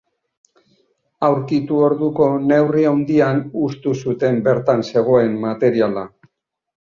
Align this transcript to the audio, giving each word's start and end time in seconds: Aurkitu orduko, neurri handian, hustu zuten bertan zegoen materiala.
Aurkitu 1.27 1.75
orduko, 1.87 2.29
neurri 2.51 2.85
handian, 2.91 3.43
hustu 3.65 3.93
zuten 4.05 4.41
bertan 4.47 4.81
zegoen 4.95 5.37
materiala. 5.47 6.07